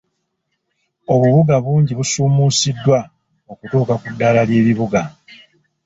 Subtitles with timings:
[1.13, 2.99] Obubuga bungi busuumuusiddwa
[3.51, 5.01] okutuuka ku ddaala ly'ebibuga.